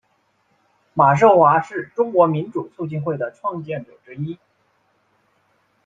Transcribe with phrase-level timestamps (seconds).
[0.95, 4.39] 马寿华是中国民主促进会的创建者之一。